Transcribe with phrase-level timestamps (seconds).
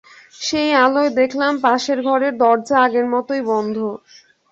[0.41, 3.75] সেই আলোয় দেখলাম পাশের ঘরের দরজা আগের মতোই বন্ধ।